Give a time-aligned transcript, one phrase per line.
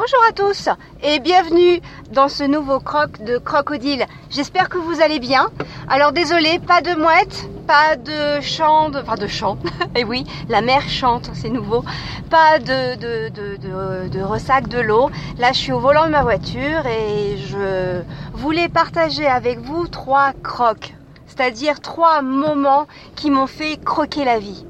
[0.00, 0.70] Bonjour à tous
[1.02, 1.78] et bienvenue
[2.10, 4.06] dans ce nouveau croc de crocodile.
[4.30, 5.50] J'espère que vous allez bien.
[5.90, 9.58] Alors désolé, pas de mouette, pas de chant, de, enfin de chant.
[9.94, 11.84] et oui, la mer chante, c'est nouveau.
[12.30, 15.10] Pas de ressac de l'eau.
[15.36, 18.00] Là, je suis au volant de ma voiture et je
[18.32, 20.94] voulais partager avec vous trois crocs,
[21.26, 22.86] c'est-à-dire trois moments
[23.16, 24.64] qui m'ont fait croquer la vie.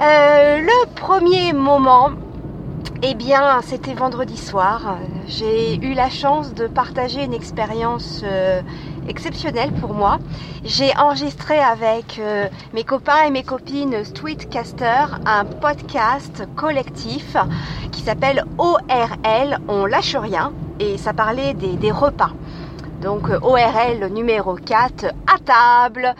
[0.00, 2.10] Euh, le premier moment,
[3.02, 4.96] eh bien, c'était vendredi soir.
[5.26, 8.60] J'ai eu la chance de partager une expérience euh,
[9.08, 10.18] exceptionnelle pour moi.
[10.64, 17.36] J'ai enregistré avec euh, mes copains et mes copines Tweetcaster un podcast collectif
[17.90, 22.30] qui s'appelle ORL, on lâche rien, et ça parlait des, des repas.
[23.02, 26.14] Donc ORL numéro 4, à table,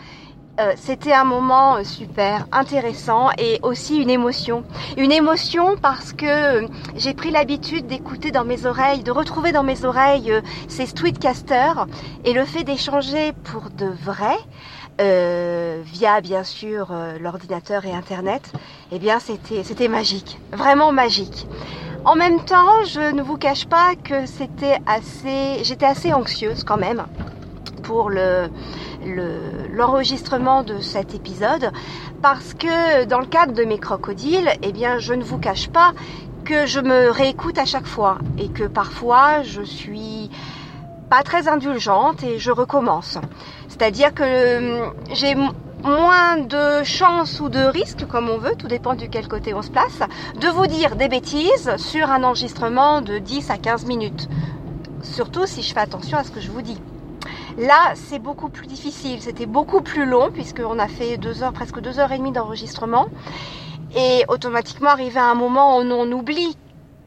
[0.59, 4.63] euh, c'était un moment euh, super intéressant et aussi une émotion.
[4.97, 6.25] Une émotion parce que
[6.63, 10.31] euh, j'ai pris l'habitude d'écouter dans mes oreilles, de retrouver dans mes oreilles
[10.67, 11.87] ces tweetcasters
[12.23, 14.37] et le fait d'échanger pour de vrai,
[14.99, 18.53] via bien sûr l'ordinateur et Internet,
[18.91, 21.47] eh bien c'était c'était magique, vraiment magique.
[22.05, 26.77] En même temps, je ne vous cache pas que c'était assez, j'étais assez anxieuse quand
[26.77, 27.05] même
[27.83, 28.49] pour le
[29.71, 31.71] l'enregistrement de cet épisode
[32.21, 35.91] parce que dans le cadre de mes crocodiles, eh bien, je ne vous cache pas
[36.45, 40.29] que je me réécoute à chaque fois et que parfois je suis
[41.09, 43.17] pas très indulgente et je recommence.
[43.67, 45.35] C'est-à-dire que hum, j'ai
[45.83, 49.61] moins de chance ou de risque, comme on veut, tout dépend du quel côté on
[49.61, 49.99] se place,
[50.39, 54.29] de vous dire des bêtises sur un enregistrement de 10 à 15 minutes.
[55.01, 56.79] Surtout si je fais attention à ce que je vous dis.
[57.57, 59.21] Là, c'est beaucoup plus difficile.
[59.21, 63.07] C'était beaucoup plus long puisqu'on a fait deux heures, presque deux heures et demie d'enregistrement.
[63.95, 66.57] Et automatiquement, arrivé à un moment où on oublie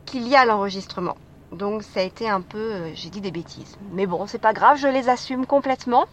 [0.05, 1.16] qu'il y a l'enregistrement.
[1.53, 3.77] Donc ça a été un peu, euh, j'ai dit des bêtises.
[3.92, 6.06] Mais bon, c'est pas grave, je les assume complètement.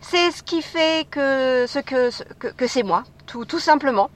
[0.00, 2.10] C'est ce qui fait que que,
[2.52, 4.10] que, c'est moi, tout, tout simplement.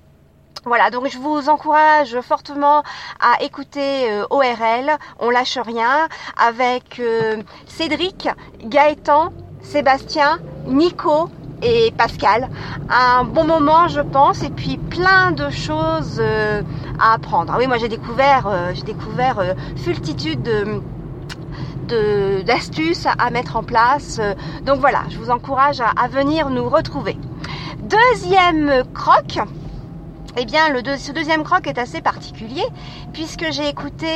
[0.65, 2.83] Voilà, donc je vous encourage fortement
[3.21, 6.09] à écouter euh, ORL, on lâche rien,
[6.39, 8.29] avec euh, Cédric,
[8.61, 9.31] Gaëtan,
[9.65, 11.29] Sébastien, Nico
[11.63, 12.49] et Pascal.
[12.89, 16.63] Un bon moment, je pense, et puis plein de choses euh,
[17.01, 17.53] à apprendre.
[17.55, 19.55] Ah oui, moi j'ai découvert, euh, j'ai découvert euh,
[22.45, 24.21] d'astuces à mettre en place.
[24.65, 27.17] Donc voilà, je vous encourage à, venir nous retrouver.
[27.79, 29.39] Deuxième croc,
[30.37, 30.63] eh bien,
[30.99, 32.65] ce deuxième croc est assez particulier
[33.13, 34.07] puisque j'ai écouté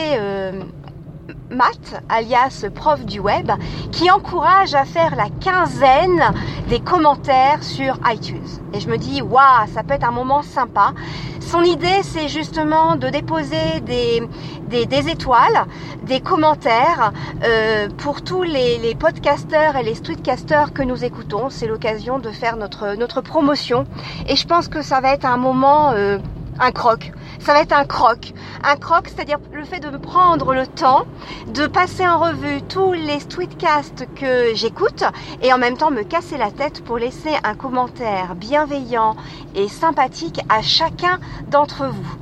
[1.50, 3.50] Matt, alias prof du web,
[3.92, 6.22] qui encourage à faire la quinzaine
[6.68, 8.46] des commentaires sur iTunes.
[8.72, 10.92] Et je me dis, waouh, ça peut être un moment sympa.
[11.40, 14.22] Son idée, c'est justement de déposer des,
[14.68, 15.66] des, étoiles,
[16.02, 17.12] des commentaires
[17.42, 21.48] euh, pour tous les, les, podcasters et les streetcasters que nous écoutons.
[21.48, 23.86] C'est l'occasion de faire notre, notre promotion.
[24.28, 26.18] Et je pense que ça va être un moment, euh,
[26.60, 28.34] un croc ça va être un croc.
[28.64, 31.06] Un croc, c'est-à-dire le fait de me prendre le temps
[31.46, 35.04] de passer en revue tous les tweetcasts que j'écoute
[35.42, 39.16] et en même temps me casser la tête pour laisser un commentaire bienveillant
[39.54, 41.18] et sympathique à chacun
[41.48, 42.16] d'entre vous.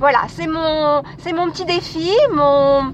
[0.00, 2.92] Voilà, c'est mon, c'est mon petit défi, mon,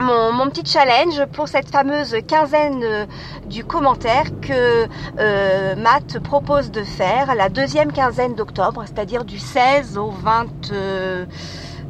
[0.00, 3.06] mon, petit challenge pour cette fameuse quinzaine euh,
[3.46, 4.86] du commentaire que
[5.18, 10.46] euh, Matt propose de faire la deuxième quinzaine d'octobre, c'est-à-dire du 16 au 20,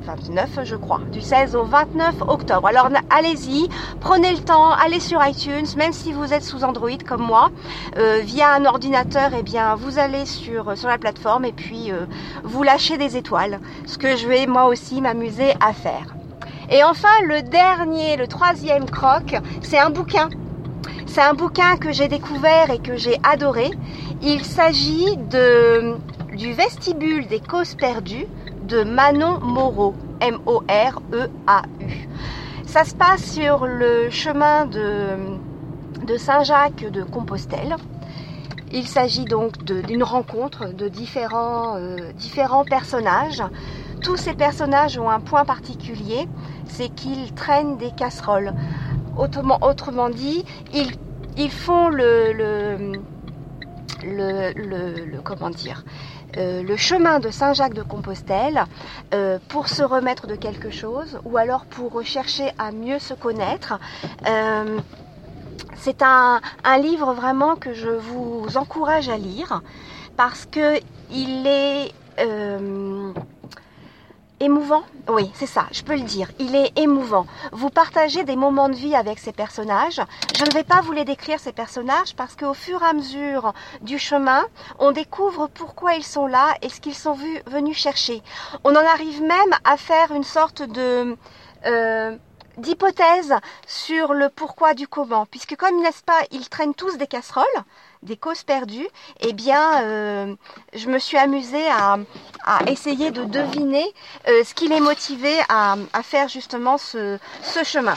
[0.04, 2.66] 29 je crois, du 16 au 29 octobre.
[2.66, 3.68] Alors allez-y,
[4.00, 7.50] prenez le temps, allez sur iTunes, même si vous êtes sous Android comme moi,
[7.98, 11.92] euh, via un ordinateur, et eh bien vous allez sur, sur la plateforme et puis
[12.42, 16.17] vous lâchez des étoiles, ce que je vais moi aussi m'amuser à faire.
[16.70, 20.28] Et enfin, le dernier, le troisième croc, c'est un bouquin.
[21.06, 23.70] C'est un bouquin que j'ai découvert et que j'ai adoré.
[24.22, 28.26] Il s'agit du vestibule des causes perdues
[28.64, 32.08] de Manon Moreau, M-O-R-E-A-U.
[32.66, 35.38] Ça se passe sur le chemin de,
[36.06, 37.76] de Saint-Jacques de Compostelle.
[38.72, 43.42] Il s'agit donc d'une rencontre de différents, euh, différents personnages.
[44.03, 46.28] Tous ces personnages ont un point particulier,
[46.66, 48.53] c'est qu'ils traînent des casseroles.
[49.16, 50.44] Autrement, dit,
[51.36, 52.92] ils, font le,
[55.50, 55.84] dire,
[56.36, 58.64] euh, le chemin de Saint-Jacques de Compostelle
[59.14, 63.80] euh, pour se remettre de quelque chose ou alors pour rechercher à mieux se connaître.
[65.78, 66.41] C'est un,
[66.80, 69.63] livre vraiment que je vous encourage à lire
[70.16, 70.78] parce que
[71.10, 71.92] il est
[74.41, 76.30] Émouvant Oui, c'est ça, je peux le dire.
[76.39, 77.27] Il est émouvant.
[77.51, 80.01] Vous partagez des moments de vie avec ces personnages.
[80.36, 83.53] Je ne vais pas vous les décrire, ces personnages, parce qu'au fur et à mesure
[83.81, 84.45] du chemin,
[84.78, 87.16] on découvre pourquoi ils sont là et ce qu'ils sont
[87.47, 88.22] venus chercher.
[88.63, 91.16] On en arrive même à faire une sorte de...
[91.66, 92.16] Euh,
[92.59, 93.34] d'hypothèse
[93.66, 97.45] sur le pourquoi du comment, puisque comme n'est-ce pas, ils traînent tous des casseroles,
[98.03, 98.89] des causes perdues,
[99.21, 100.37] eh bien, euh,
[100.75, 101.99] je me suis amusée à,
[102.66, 103.84] essayer de deviner
[104.28, 107.19] euh, ce qui les motivait à, faire justement ce,
[107.65, 107.97] chemin.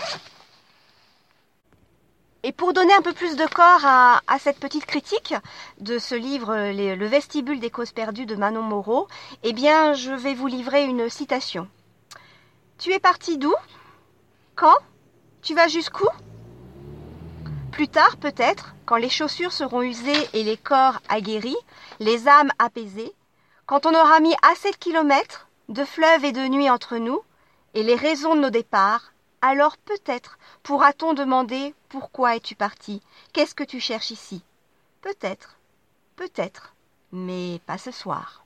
[2.43, 5.35] Et pour donner un peu plus de corps à, cette petite critique
[5.79, 9.07] de ce livre, Le vestibule des causes perdues de Manon Moreau,
[9.43, 11.67] eh bien, je vais vous livrer une citation.
[12.79, 13.53] Tu es parti d'où?
[14.55, 14.77] Quand?
[15.41, 16.07] Tu vas jusqu'où?
[17.71, 21.57] Plus tard, peut-être, quand les chaussures seront usées et les corps aguerris,
[21.99, 23.13] les âmes apaisées,
[23.65, 27.21] quand on aura mis assez de kilomètres, de fleuves et de nuits entre nous,
[27.73, 33.01] et les raisons de nos départs, alors peut-être pourra-t-on demander pourquoi es-tu parti?
[33.33, 34.43] Qu'est-ce que tu cherches ici?
[35.01, 35.57] Peut-être,
[36.17, 36.75] peut-être,
[37.11, 38.40] mais pas ce soir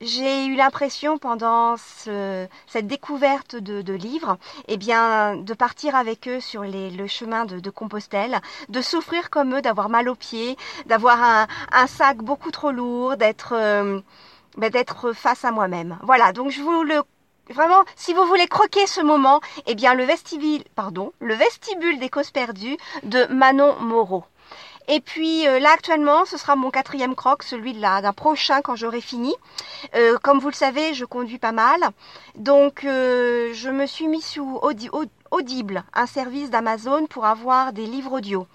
[0.00, 6.62] j'ai eu l'impression pendant cette découverte de, livres, eh bien, de partir avec eux sur
[6.62, 10.56] le chemin de, Compostelle, de souffrir comme eux, d'avoir mal aux pieds,
[10.86, 13.54] d'avoir un, sac beaucoup trop lourd, d'être
[14.56, 15.98] ben, d'être face à moi-même.
[16.02, 17.02] Voilà, donc je vous le
[17.50, 22.10] Vraiment, si vous voulez croquer ce moment, eh bien le vestibule, pardon, le vestibule des
[22.10, 24.24] causes perdues de Manon Moreau.
[24.88, 29.00] Et puis euh, là actuellement, ce sera mon quatrième croc, celui d'un prochain quand j'aurai
[29.00, 29.34] fini.
[29.94, 31.80] Euh, comme vous le savez, je conduis pas mal.
[32.36, 34.60] Donc euh, je me suis mis sous
[35.30, 38.46] Audible, un service d'Amazon pour avoir des livres audio.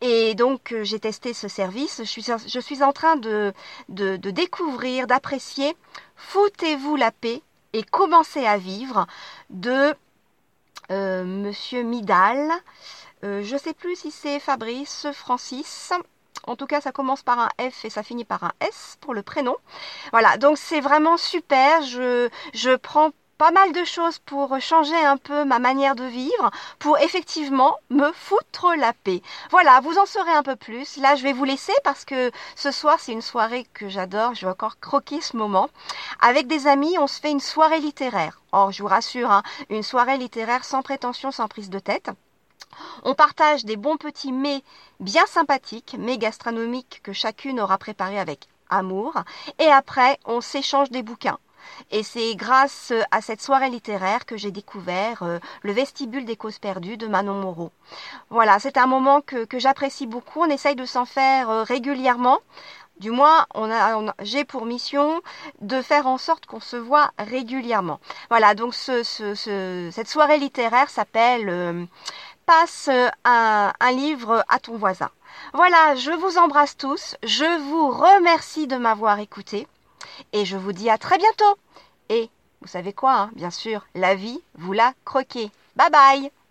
[0.00, 1.98] Et donc j'ai testé ce service.
[1.98, 3.52] Je suis, je suis en train de,
[3.90, 5.76] de, de découvrir, d'apprécier
[6.16, 7.42] Foutez-vous la paix
[7.72, 9.06] et commencez à vivre
[9.50, 9.94] de
[10.90, 12.50] Monsieur Midal.
[13.24, 15.92] Euh, je ne sais plus si c'est Fabrice, Francis.
[16.46, 19.14] En tout cas, ça commence par un F et ça finit par un S pour
[19.14, 19.56] le prénom.
[20.12, 21.82] Voilà, donc c'est vraiment super.
[21.82, 26.50] Je, je prends pas mal de choses pour changer un peu ma manière de vivre,
[26.78, 29.22] pour effectivement me foutre la paix.
[29.50, 30.96] Voilà, vous en saurez un peu plus.
[30.98, 34.34] Là, je vais vous laisser parce que ce soir, c'est une soirée que j'adore.
[34.34, 35.68] Je vais encore croquer ce moment.
[36.20, 38.40] Avec des amis, on se fait une soirée littéraire.
[38.52, 42.10] Or, je vous rassure, hein, une soirée littéraire sans prétention, sans prise de tête.
[43.02, 44.62] On partage des bons petits mets
[45.00, 49.14] bien sympathiques, mets gastronomiques que chacune aura préparés avec amour.
[49.58, 51.38] Et après, on s'échange des bouquins.
[51.90, 56.58] Et c'est grâce à cette soirée littéraire que j'ai découvert euh, le vestibule des causes
[56.58, 57.70] perdues de Manon Moreau.
[58.30, 60.40] Voilà, c'est un moment que, j'apprécie beaucoup.
[60.40, 62.38] On essaye de s'en faire euh, régulièrement.
[63.00, 65.20] Du moins, on a, j'ai pour mission
[65.60, 67.98] de faire en sorte qu'on se voit régulièrement.
[68.30, 71.84] Voilà, donc cette soirée littéraire s'appelle euh,
[72.46, 72.88] passe
[73.24, 75.10] un livre à ton voisin.
[75.52, 79.66] Voilà, je vous embrasse tous, je vous remercie de m'avoir écouté
[80.32, 81.58] et je vous dis à très bientôt.
[82.08, 82.30] Et
[82.60, 85.50] vous savez quoi, hein, bien sûr, la vie, vous la croquez.
[85.76, 86.43] Bye bye